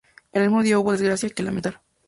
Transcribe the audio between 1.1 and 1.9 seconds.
que lamentar.